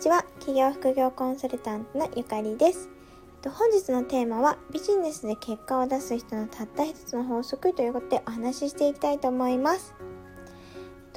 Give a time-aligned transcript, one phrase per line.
[0.00, 0.24] ちは。
[0.38, 2.88] 企業副業コンサルタントのゆかりです。
[3.44, 9.94] 本日のテーマはビジネスで結果を出す人のたった一つの法則ということでお話ししていきたいと思います。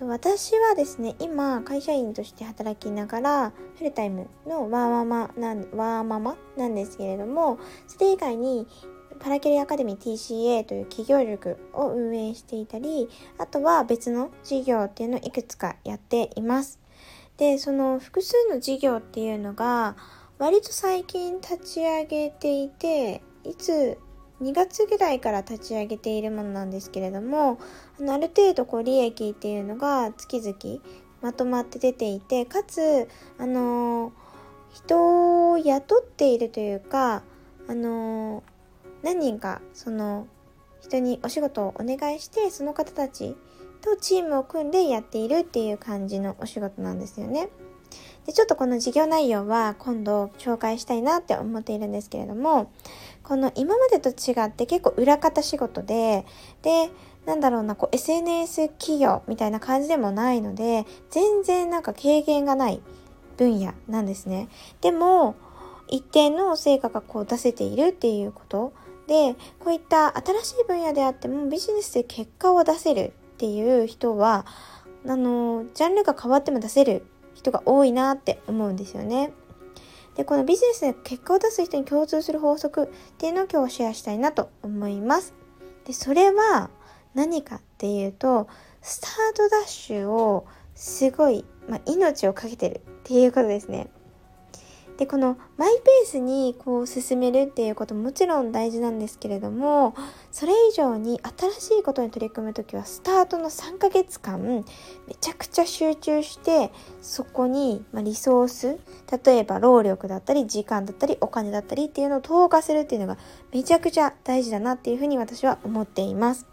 [0.01, 8.67] 私はですね今会社員として働きながらフルタイムのワーママなんワーママなんですけれどもそれ以外に
[9.21, 13.07] パラキリアカデミー TCA という企業塾を運営していたり
[13.37, 16.82] あとは別の事業っていうのをいくつかやっています。
[17.43, 19.97] でその複数の事業っていうのが
[20.39, 23.97] 割と最近立ち上げていていつ
[24.41, 27.59] 2月ぐらいから立ち上げているものなんですけれども
[27.99, 30.81] あのある程度こう利益っていうのが月々
[31.21, 34.13] まとまって出ていてかつあの
[34.73, 37.23] 人を雇っているというか
[37.67, 38.41] あの
[39.03, 40.27] 何人かその
[40.81, 43.35] 人にお仕事をお願いしてその方たち
[43.83, 47.49] とチームを組んでやっているっていう感じのお仕事なんですよね。
[48.25, 52.71] でちょっとこの事業内容は今度紹介したいなって思っているんですけれども
[53.21, 56.25] この今までと違って結構裏方仕事で
[56.61, 56.89] で
[57.25, 62.81] なんだろうなこう SNS 企業みたいな感じでもないので全然なんか軽減がない
[63.37, 64.47] 分野なんですね。
[64.81, 65.35] でも
[65.89, 68.73] 一定の成果がこう出せているっていうこと
[69.07, 74.45] でこういった新しい分野であってもビジネスで結果を出せるっていう人は
[75.05, 79.33] あのジャンルが変わっても出せる人が多いなって思うんですよね。
[80.15, 85.33] でこのビジネスで結果を出す人に共通する法則っていうのを今日シェアしたいなと思います。
[85.85, 86.69] でそれは
[87.15, 88.47] 何かっていうと
[88.81, 93.89] スタートダッシュをすごい、まあ、命を懸けてるっていうことですね。
[95.03, 99.95] でこのマイペースにこう進めるっていうことももちろん大事なんですけれども
[100.31, 104.63] それ以上に新しいことに取り組む時はスタートの3ヶ月間め
[105.19, 108.79] ちゃくちゃ集中してそこに、リソース
[109.25, 113.17] 例えば労力だったり時間だったりお金だったりっていうのを投下するっていうのが
[113.51, 116.47] めちゃくちゃ大事だなっていうふうに私は思っています。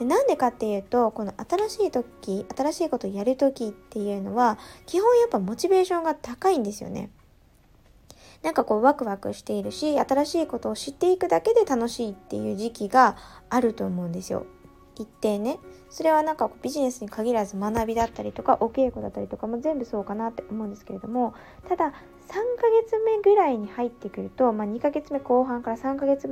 [0.00, 7.10] でなんでかっていうとこの新しい時新しいことをやる時っていうのは基本やっぱモチベーションが高いんですよね。
[8.42, 13.16] なんかこうワクワクしているし新しいことを知っていくだけで楽しいっていう時期が
[13.50, 14.46] あると思うんですよ。
[14.96, 15.58] 一定ね
[15.90, 21.34] それはなんかビジネスに限らず学びだったりとかお稽古だったりとかも全部そうかなって思うんですけれども
[21.68, 21.94] ただ3ヶ
[22.82, 26.28] 月目ぐらいに入ってくると、まあ、2ヶ月目後半から3ヶ月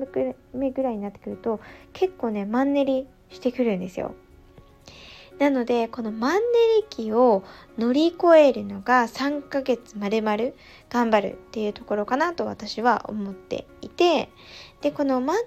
[0.52, 1.60] 目ぐらいになってくると
[1.92, 4.14] 結構ねマンネリしてくるんですよ。
[5.38, 6.40] なので、このマンネ
[6.80, 7.44] リ期を
[7.76, 10.54] 乗り越えるのが3ヶ月まるまる
[10.88, 14.30] 頑張るっていうところかなと私は思っていて、
[14.80, 15.42] で、このマンネ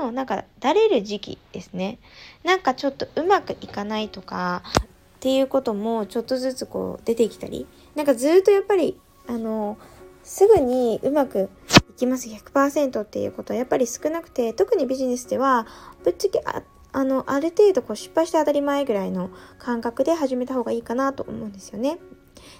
[0.00, 1.98] リのなんかだれる時期ですね。
[2.42, 9.76] なんかちょっとうまくいかないとかっていうこともちょっとずつこう出てきたり、なんかずっとやっぱり、あの、
[10.22, 11.50] すぐにうまく
[11.90, 15.66] いきます100%っていうことはやっぱり少なくて、特にビジネスでは
[16.04, 16.62] ぶっちゃけあ
[16.98, 22.00] あの、ある程度こう失敗して当たり前ぐらいの感覚で始めた方がいいかなと思うんですよね。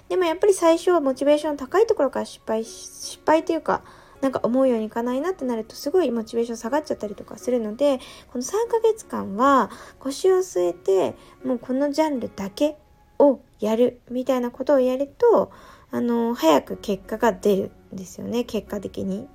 [0.07, 3.83] でもやっぱり最初はモチベーション高いところから失敗、失敗というか、
[4.21, 7.99] なんか思うようにいかないなってなるとすごいモチベーション下がっちゃったりとかするので、
[8.31, 9.69] この3ヶ月間は
[9.99, 12.77] 腰を据えて、もうこのジャンルだけ
[13.17, 15.51] をやるみたいなことをやると、
[15.91, 19.27] あの、早く結果が出るんですよね、結果的に。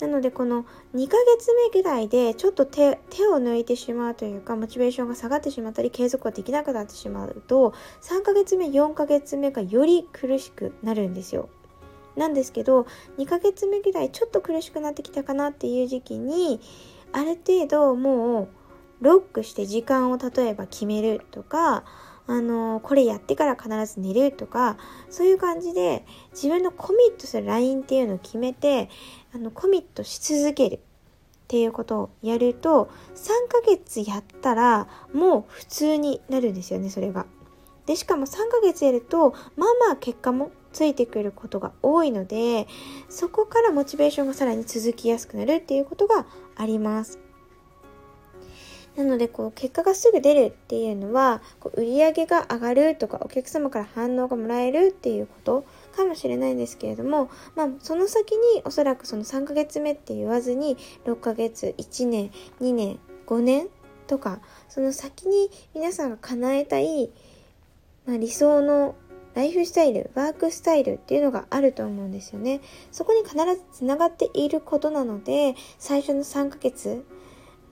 [0.00, 2.94] なのでこの2ヶ月目ぐらいでちょっと手を
[3.38, 11.48] 抜いてしまうというかモチベーションが下がってしまったり継続ができなくなってしまうと3ヶ月目4ヶ月目がより苦しくなるんですよ。
[12.16, 12.86] なんですけど
[13.18, 16.60] 2ヶ月目ぐらいちょっと苦しくなってきたかなっていう時期に
[17.12, 18.48] ある程度もう
[19.00, 21.84] ロックして時間を例えば決めるとか
[22.26, 24.78] あのこれやってから必ず寝るとか
[25.10, 28.88] そういう感じで自分のコミットする LINE っていうのを決めて
[29.34, 30.78] あのコミットし続けるっ
[31.46, 37.26] ていうことをやると3ヶ月やったらもう普通になるんですよねそれが。
[37.84, 42.66] でしかも3ヶ月やるとまあまあ結果もついてくることが多いので
[43.10, 46.26] そこからモチベーションがさらに続きやすくなるっていうことが
[46.56, 47.23] あります。
[48.96, 55.64] なのでこう結果がすぐ出るっていうのはこう売り上げが上がるとかお客様から反応がもらえるっていうこと
[55.96, 60.76] かもしれないんですけれども、まあ、その先におそらくその3ヶ月目って言わずに
[61.06, 62.30] 6ヶ月1年
[62.60, 63.68] 2年5年
[64.06, 67.10] とかその先に皆さんが叶えたい、
[68.06, 68.94] まあ、理想の
[69.34, 72.60] ライフスタイル、ワークスタイルっていうのがあると思うんですよね。
[72.92, 77.04] そこに必ずつながっていることなので、最初の3ヶ月、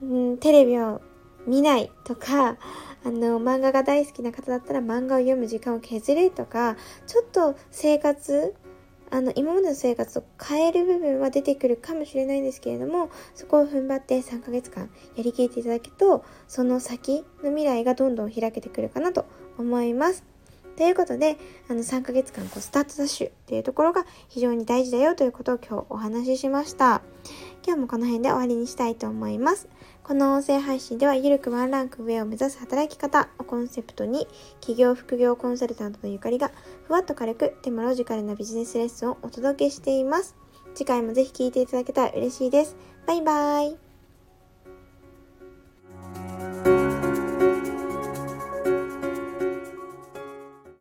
[0.01, 1.01] うん、テレビを
[1.47, 2.57] 見ないとか、
[3.05, 8.53] あの、漫画が大好きな方だったら漫画を読む時間を削るとか、ちょっと生活、
[9.11, 19.25] あの、今までの生活を変える部分は出てくるかもしれないんですけれども、そこを踏ん張って3ヶ月間やりきっていただくと、その先の未来がどんどん開けてくるかなと
[19.57, 20.32] 思います。
[20.75, 21.37] ということで、
[21.69, 27.01] あの3ヶ月間こうスタートダッシュっていうところが非常に大事だよということを今日お話ししました。
[27.65, 29.69] 今日もこの辺で終わりにしたいと思います。
[30.03, 34.27] この音声配信では、ゆるくワンランク上を目指す働き方をコンセプトに、
[34.59, 36.51] 企業副業コンサルタントのゆかりが、
[36.87, 40.35] ふわっと軽く、でもロジカルなビジネスレッスンをお届けしています。
[40.75, 42.75] 次回もぜひ聴いていただけたら嬉しいです。
[43.07, 43.92] バイバーイ。